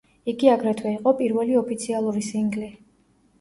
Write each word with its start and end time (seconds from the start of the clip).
იგი 0.31 0.47
აგრეთვე 0.53 0.93
იყო 0.93 1.13
პირველი 1.19 1.59
ოფიციალური 1.61 2.25
სინგლი. 2.31 2.73